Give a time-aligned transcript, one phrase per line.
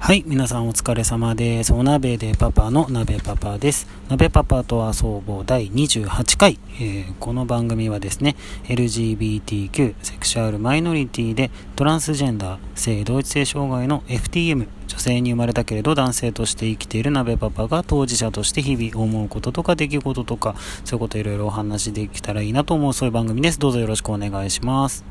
[0.00, 1.74] はい、皆さんお疲れ様です。
[1.74, 3.86] お鍋でパパの鍋パパです。
[4.08, 20.54] 鍋パパと遊ぼう第28回、えー、この番組はですね、LGBTQ、セクシュアルマイノリティでトランスジェンダー、性同一性障害の FTM、女性に生まれたけれど男性として生きている鍋パパが当事者として日々思うこととか出来事とか、
[20.84, 23.58] そういうこといろいろお話できたらいいなと思うそういう番組です。
[23.58, 25.04] どうぞよろしくお願いします。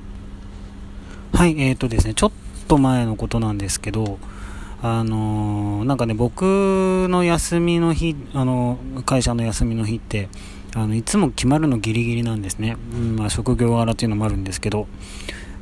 [1.34, 2.32] はい、えーとですね、ちょっ
[2.68, 4.18] と前のことなんですけど、
[4.82, 10.30] あのー、なんかね、僕の休みの日、あの会社の休みの日って、
[10.76, 12.78] あのいつも決まるのギリギリなんですね。
[12.94, 14.88] うんまあ、職業柄っていうのもあるんですけど、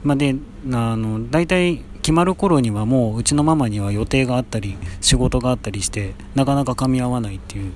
[0.04, 0.36] まあ、で、
[0.72, 7.72] あの、大体決まる頃にはもううちのママには予定があったり、仕事があったりして、なかなか噛み合わないっていう、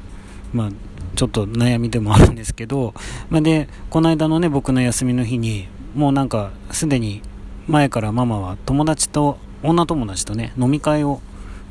[0.53, 0.69] まあ、
[1.15, 2.93] ちょっと悩みでもあるんですけど、
[3.29, 7.21] まあ、で、この間のね、僕の休みの日に、もうなんか、すでに
[7.67, 11.21] 前からママは友達と、女友達とね、飲み会を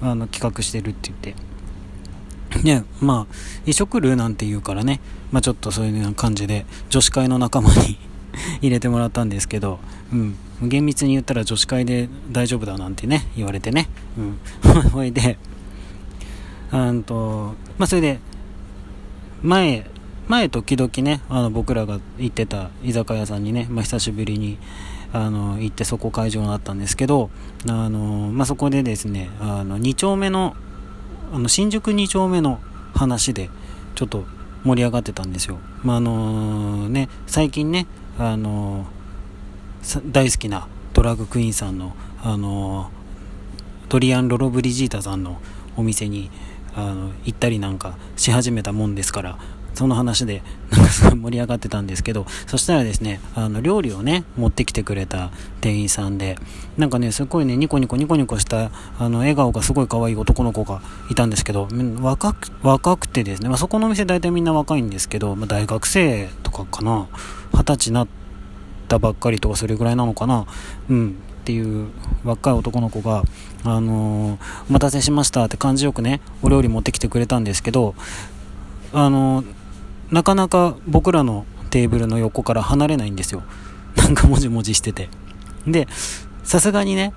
[0.02, 1.48] あの企画してるって言って。
[2.62, 3.34] ね、まあ、
[3.66, 7.98] 一緒来るなんて言うからね、まあちょっとそういう感じで、女子会の仲間に
[8.62, 9.78] 入れてもらったんですけど、
[10.12, 14.38] うん、厳密に言ったら女子会で大丈夫だなんてね、言われてね、うん、
[14.90, 15.38] ほいで、
[16.72, 18.20] うんと、まあそれで、
[19.42, 19.84] 前、
[20.28, 24.58] 前時々ね、あの僕らが行ってた居酒屋さんにね、まあ久しぶりに、
[25.12, 27.30] あの行ってそこ会場になったんですけど
[27.66, 30.54] あの、まあ、そこでですねあの2丁目の
[31.32, 32.60] あの新宿2丁目の
[32.94, 33.48] 話で
[33.94, 34.26] ちょっと
[34.64, 37.86] 盛り上がってたんですよ、まああのね、最近ね、
[38.18, 38.86] あの
[40.06, 42.90] 大好きなドラッグクイーンさんの、あの
[43.88, 45.40] ドリアン・ロロブリジータさんの
[45.76, 46.30] お店に
[46.74, 49.38] あの行ったりなんかし始めたもんですから
[49.78, 56.36] その話で、なんかすごい盛り上がってたんですけど、そしたらですね、あの、料理をね、持ってきてくれた店員さんで、
[56.76, 61.68] なんかね、すごいね、ニコニコニコニコした、あの、笑顔がすごい可愛い男の子がいたんですけど、
[62.00, 67.06] 若く、若くてですね、まあ、そこのお店大体みんな若いんですけど、まあ、大学生とかかな、
[67.52, 68.08] 二十歳になっ
[68.88, 70.46] たばっかりとかそれぐらいなのかな、
[70.90, 71.10] うん。
[71.42, 71.86] っていう
[72.24, 73.22] 若い男の子が、
[73.62, 77.94] あのー、お待たせしましたって感じよくね、お料理持ってきてくれたんですけど、
[78.92, 79.57] あのー
[80.10, 83.42] なかなか僕らのテーブルの横から離れないんですよ。
[83.96, 85.08] なんかもじもじしてて。
[85.66, 85.86] で、
[86.44, 87.12] さすがにね、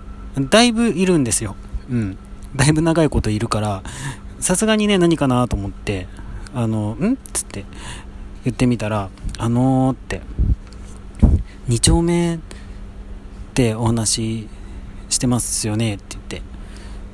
[0.49, 1.55] だいぶいるんですよ。
[1.89, 2.17] うん。
[2.55, 3.83] だいぶ長いこといるから、
[4.39, 6.07] さすがにね、何かなと思って、
[6.53, 7.17] あの、ん？
[7.31, 7.65] つって
[8.43, 10.21] 言ってみたら、あのーって、
[11.69, 12.39] 2丁目っ
[13.53, 14.49] てお話
[15.09, 15.95] してますよね？
[15.95, 16.43] って言っ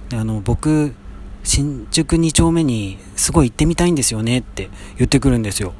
[0.09, 0.95] て、あの、僕、
[1.47, 5.74] 新宿2丁目にすごい行ってみたいんですよねって言ってくるんですよ。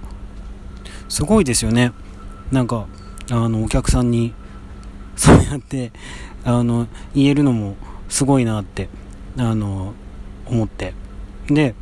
[1.10, 1.92] すごいですよね。
[2.54, 2.88] なんか、
[3.30, 4.34] あの、お客さんに、
[5.18, 5.92] そうやって、
[6.46, 7.76] あの、言えるのも
[8.08, 8.88] すごいなって、
[9.38, 9.94] あの、
[10.46, 10.94] 思って。
[11.48, 11.76] で、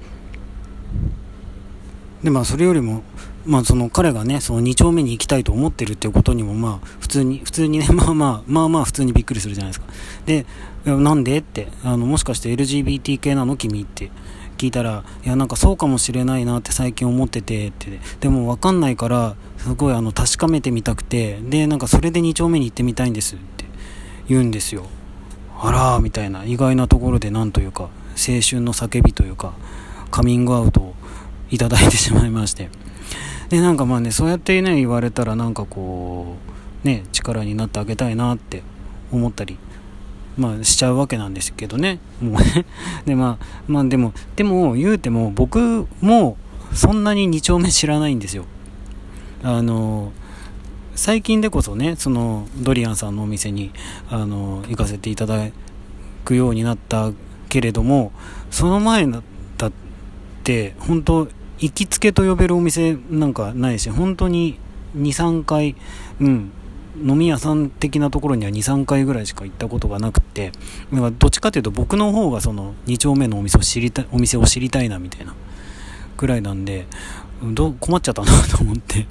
[2.23, 3.03] で、まあ、それよりも、
[3.45, 9.87] まあ、その彼がね、その2丁目に行きたいと思ってるっていうことにも、まあ、普通に、普通にね、 まあまあ、まあまあ、普通にびっくりするじゃないですか。
[10.25, 10.45] で、
[10.85, 14.11] なんでって、あの、もしかして LGBT 系なの君って
[14.57, 23.65] 聞いたら、いや、なんかそうかもしれないなって最近思ってて、って、でもわかんないから、すごいあの、確かめてみたくて、で、なんかそれで2丁目に行ってみたいんですって
[24.27, 24.85] 言うんですよ。
[25.59, 29.53] あらー、みたいな、意外なところでなんというか、青春の叫びというか、
[30.11, 30.95] カミングアウトを
[31.49, 32.69] いただいてしまいまして。
[33.49, 36.37] でなんかまあねそうやってね言われたらなんかこ
[36.83, 38.63] うね力になってあげたいなって
[39.11, 39.57] 思ったり
[40.37, 41.99] まあしちゃうわけなんですけどね。
[42.21, 42.65] もうね。
[43.05, 46.37] でまあまあでもでも言うても僕も
[46.73, 48.45] そんなに2丁目知らないんですよ。
[49.43, 50.11] あの
[50.95, 53.71] 最近でこそねそのドリアンさんのお店に
[54.09, 55.49] あの行かせていただ
[56.23, 57.11] くようになった
[57.49, 58.11] けれども
[58.49, 59.71] その前だっ
[60.43, 61.27] て本当
[61.59, 64.59] 行きつけと呼べるお店なんかないし、本当に
[64.97, 65.75] 2、3回、
[66.19, 66.51] うん、
[67.03, 70.51] 飲み屋さん的なところには2、3回ぐらいしか行ったことがなくて、
[70.93, 75.33] だかどっちかというと僕の方がその2丁目のお店を知りたい、お店を知りたいなみたいな
[76.17, 76.87] くらいなんで、
[77.43, 79.07] ど困っちゃったなと思って。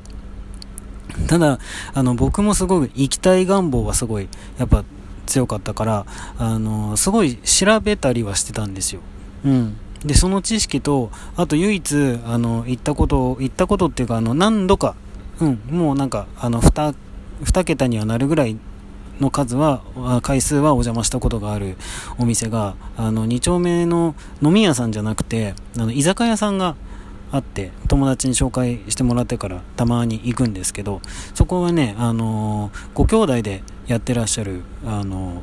[1.29, 1.58] ただ、
[1.93, 4.85] あの、僕もすごい行きたい願望はすごい、やっぱ
[5.26, 6.06] 強かったから、
[6.38, 9.00] あの、すごい調べたりはしてたんですよ。
[9.44, 9.76] うん。
[10.05, 14.95] で、その知識と、あと唯一、あの、行ったこと、行ったことっていうか、あの、何度か、
[15.41, 16.95] うん、もうなんか、あの、二、
[17.43, 18.56] 二桁にはなるぐらい
[19.21, 19.83] の数は、
[20.23, 21.77] 回数はお邪魔したことがある
[22.19, 26.77] お店が、あの、二丁目の飲み屋さんじゃなくて、あの、居酒屋さんが
[27.33, 31.01] あって、友達に紹介してもらってからたまに行くんですけど、
[31.35, 35.43] そこはね、あの、ご兄弟でやってらっしゃる、あの、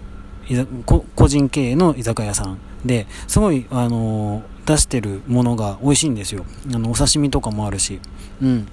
[1.15, 6.45] 個人経営の居酒屋さんですごい、あの出してるものが美味しいんですよ。
[6.73, 7.99] あのお刺身とかもあるし。
[8.41, 8.67] うん。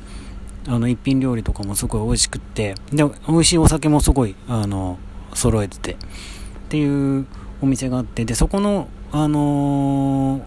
[0.66, 2.74] あの一品料理とかもすごい美味しくって。
[2.92, 4.98] で美味しいお酒もすごいあの
[5.34, 5.92] 揃えてて。
[5.92, 5.96] っ
[6.68, 7.26] ていう
[7.62, 8.24] お店があって。
[8.24, 10.42] でそこのあのー、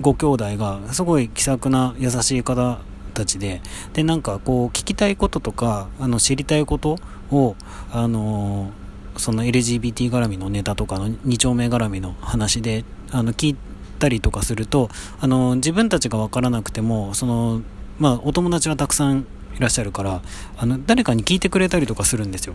[0.00, 2.80] ご兄弟がすごい気さくな優しい方
[3.14, 3.60] たちで。
[3.94, 6.98] でなんかこう聞きたいこととかあの知りたいこと
[7.32, 7.56] を
[7.90, 13.56] あのー、その LGBT 絡みのネタとかの2丁目絡みの話であの聞
[13.98, 14.88] いたりとかすると
[15.20, 17.62] あの自分たちが分からなくてもその
[17.98, 20.22] まあお友達はたくさんいらっしゃるから
[20.56, 22.54] あの誰かに聞いてくれたりとかするんですよ、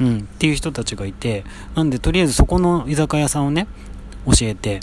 [0.00, 1.44] うん、っていう人たちがいて
[1.74, 3.66] なんでとりあえずそこの居酒屋さんをね
[4.24, 4.80] 教えて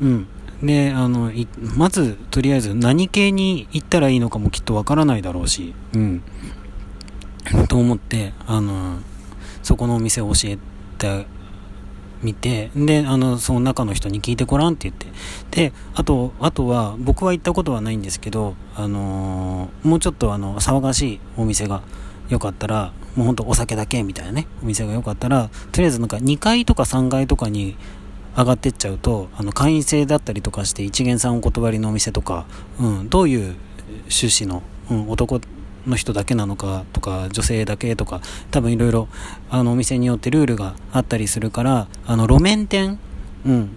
[0.00, 0.28] うん。
[0.62, 1.32] であの
[1.74, 6.22] まずとりあえず何系に行ったらいいのかもきっとわからないだろうしうん。
[7.68, 8.98] と思ってあの
[9.62, 10.58] そこのお店を教え
[10.98, 11.26] て
[12.22, 15.06] 見て、で、あの、その中の人に聞いてごらんって言って。
[15.50, 21.82] で、あと、あとは、僕は行ったことはないんですけど、あのー、もうちょっとあの、騒がしいお店が
[22.28, 27.76] よかったら、もうほんとお酒だけみたいなね、お店がよかったら、とりあえずなんか2階とか3階とかに
[28.36, 32.46] 上がってっちゃうと、あの、会員制だったりとかして、一元さんお断りのお店とか、
[32.78, 33.56] うん、どういう
[34.08, 35.40] 趣旨の、うん、男
[35.86, 39.08] の人だけなのかとか女性だけとか多分いろいろ
[39.50, 42.98] あのお店によってルールがあったりするからあの路面店、
[43.46, 43.70] うん、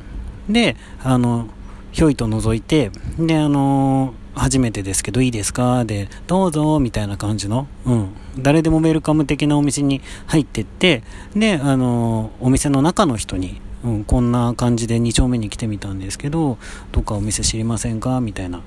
[0.49, 1.47] であの
[1.91, 5.85] ひょいと覗いてであの初めてですけどいいですか？
[5.85, 8.09] でどうぞみたいな感じの、うん、
[8.39, 11.03] 誰でもウェルカム的なお店に入ってって
[11.35, 16.57] であのお店の中の人にうん、こんな感じで2丁目に来てみたんですけど
[16.93, 18.21] どっかお店知りませんか？
[18.21, 18.61] みたいな、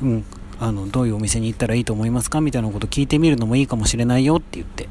[0.00, 0.24] うん、
[0.60, 4.88] あのどういうお店に行ったらいいと思いますかみたいなこと聞いてみるのもいいかもしれないよって言って。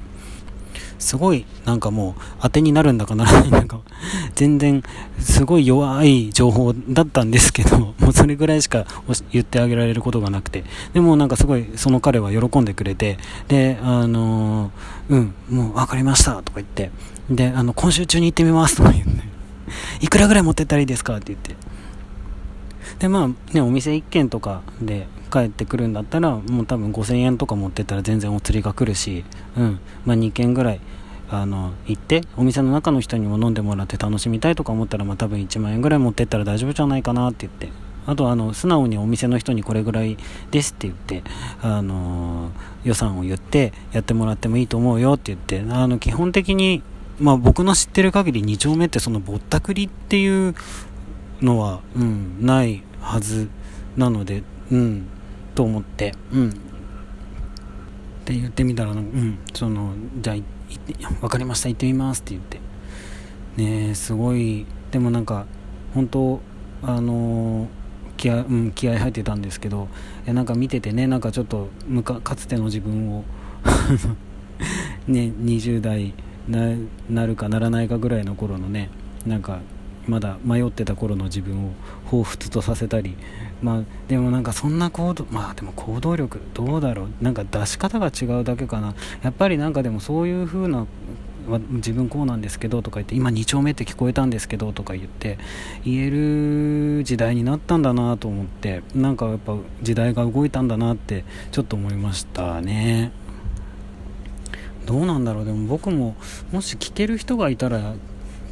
[0.98, 3.64] すごいなんかもう当てになるんだかならない。
[3.64, 3.80] んか
[4.36, 4.84] 全然
[5.18, 8.86] すごい弱い情報だったんですけどもうそれぐらいしか
[9.32, 10.66] 言ってあげられることがなくて。
[10.94, 13.18] でもなんかすごいその彼は喜んでくれて。
[13.48, 16.92] であのー、うんもう分かりましたとか言って。
[17.30, 19.12] であの今週中に行ってみますとか言って。
[20.02, 21.56] いくらぐらい持ってったらいいですかって言って。
[23.00, 29.24] でまあねお店1軒とかで帰ってくるんだったらもう多分5000円とか持ってったら全然お釣りが来るし、
[29.58, 29.80] うん。
[30.06, 30.82] まあ、2軒ぐらい
[31.30, 37.70] あの行ってお店の中の人にも飲んでもらって楽しみたいとか思ったら、まあ、多分1万円ぐらい持ってったら大丈夫じゃないかなって言って。
[38.08, 40.18] あとあの素直にお店の人にこれぐらい
[40.50, 41.22] ですって言って、
[41.62, 42.50] あの
[42.84, 46.82] 予算を言ってやってもらってもいいと思うよって言ってあの基本的に、
[47.20, 50.56] まあ、僕の知ってる限り2丁目ってそのぼったくりっていう
[51.42, 53.50] のは、うん、ないはず
[53.96, 54.42] なので、
[54.72, 55.08] うん、
[55.60, 56.50] と思って、うん。
[56.52, 56.54] っ
[58.24, 59.92] て言ってみたら、うん、その、
[60.22, 62.62] じゃあ、分かりました、行ってみますって言って。
[63.58, 65.48] ねすごい、でもなんか、
[65.94, 66.40] 本当
[66.82, 67.68] あのー、
[68.16, 69.90] 気合,、うん、気合入ってたんですけど、
[70.26, 73.26] えなんか見ててね、なんかちょっとむか、かつての自分を
[75.10, 76.14] ね、20代
[76.48, 76.70] な
[77.10, 78.90] なるかならないかぐらいの頃のね、
[79.28, 79.60] なんか
[80.10, 81.72] まだ迷ってた頃の自分を
[82.10, 83.16] 彷彿とさせたり
[83.62, 87.10] まあでもなんかそんな行動まあでも行動力どうだろう？
[87.22, 88.96] なんか出し方が違うだけかな。
[89.22, 90.86] やっぱりなんかでもそういう風な
[91.72, 95.40] 自分こうなんですけどとか言って今2丁目って聞こえたんですけどとか言って
[95.84, 103.12] 言える時代になったんだなと思ってなんかやっぱ時代が動いたんだなってちょっと思いましたね。
[104.86, 105.46] どうなんだろう？
[105.46, 106.16] でも僕も
[106.52, 107.96] もし聞ける人がいたら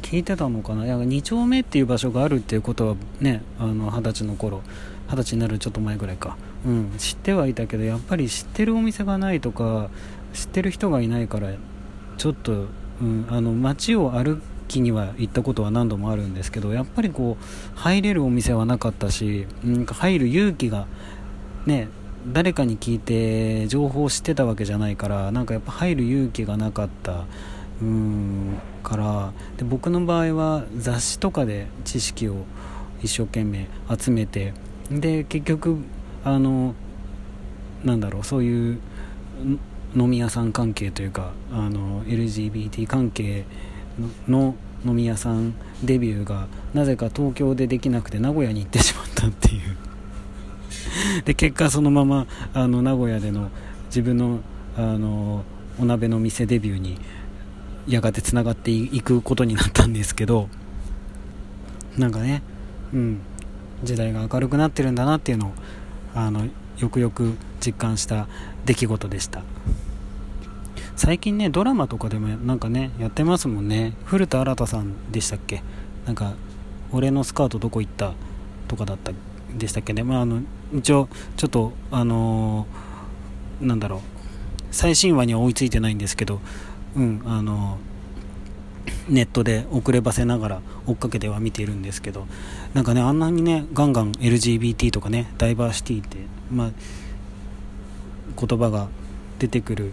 [0.08, 4.62] 聞いてたのかな？2丁目っていう場所があるっていうことはね二十歳の頃
[5.06, 9.90] 二十歳になるちょっと前ぐらいか、うん、知ってはいたけどやっぱり知ってるお店がないとか
[10.32, 11.50] 知ってる人がいないから
[12.16, 12.68] ちょっと、
[13.02, 20.86] うん、あの街を歩きには行ったことは何度もあるんですけどやっぱりこう入れるお店はなかったし、うん、入る勇気が
[21.66, 21.88] ね
[22.32, 27.26] 誰かに聞いて情報を知ってたわけじゃないからなんかやっぱ入る勇気がなかった。
[27.80, 32.44] うんからで僕の場合は雑誌とかで知識を
[33.02, 33.66] 一生懸命
[33.98, 34.54] 集めて
[34.90, 35.78] で結局
[36.24, 36.74] あの
[37.84, 38.80] なんだろうそういう
[39.96, 43.44] 飲み屋さん関係というかあの LGBT 関係
[44.28, 44.54] の
[44.84, 49.76] 飲み屋さんデビューがなぜか東京でできなくて名古屋に行ってしまったっていう。
[51.24, 53.50] で結果そのままあの名古屋での
[53.86, 54.40] 自分の
[54.76, 55.44] あの
[55.80, 56.98] お鍋の店デビューに
[57.88, 60.48] やがてつながっていくことになったんですけど
[61.96, 62.42] なんかね
[62.92, 63.20] うん
[63.82, 65.52] 時代が明るくなってるんだなっていうのを
[66.14, 66.46] あの
[66.78, 68.28] よくよく実感した
[68.64, 69.42] 出来事でした。
[70.96, 73.94] 最近ねドラマとかでもなんかねやってますもんね。
[74.04, 75.62] 古田新太さんでしたっけ？
[76.06, 76.34] なんか
[76.92, 78.14] 俺のスカートどこ行った
[78.66, 79.12] とかだった
[79.56, 80.42] でしたっけね、まあ、あの
[80.74, 84.00] 一応ちょっとあのー、なんだろう。
[84.70, 86.40] 最新話には追いついてないんですけど
[86.98, 87.78] うんあの、
[89.08, 92.26] ネットで遅ればせながら追っかけては見ているんですけど
[92.74, 96.18] なんかねあんなにねガンガン LGBT とかねダイバーシティって
[96.50, 96.70] まあ
[98.46, 98.88] 言葉が
[99.38, 99.92] 出てくる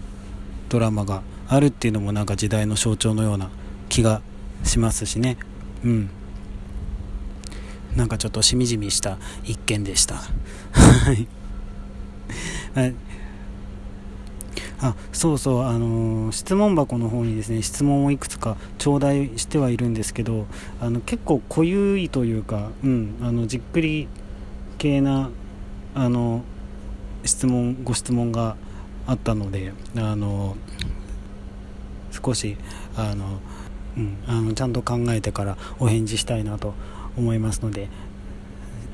[0.70, 3.50] ドラマがあるっていうのもなんか時代の象徴のような
[3.90, 4.22] 気が
[4.64, 5.38] しますしね。
[5.84, 6.10] うん。
[7.96, 10.16] なんかちょっとしみじみした一件でした。
[10.16, 11.28] はい。
[14.82, 20.46] あそうそうあのー、質問箱の方にですね質問をいくつか頂戴してはいるんですけど
[20.82, 24.08] あの結構濃ゆいというか、うん、あのじっくり
[24.78, 25.30] 系な
[25.94, 26.44] あの
[27.24, 28.56] 質問ご質問が
[29.08, 30.58] あったのであの
[32.12, 32.58] 少し
[32.96, 33.40] あの、
[33.98, 36.74] うん、あのちゃんと考えてからお返事したいなと
[37.18, 37.90] 思いますので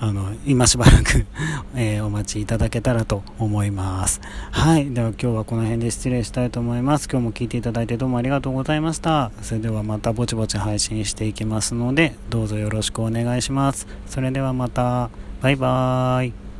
[0.03, 1.27] あの今しばらく
[1.77, 4.19] えー、お待ちいただけたらと思います。
[4.49, 4.89] はい。
[4.89, 7.07] では今日はこの辺で失礼したいと思います。
[7.07, 9.29] 今日も聞いていただいてどうもありがとうございました。
[9.43, 13.85] それではまたぼちぼち配信していきますのでどうぞよろしくお願いします。
[14.07, 15.11] それではまた。
[15.41, 16.50] バイバーイ。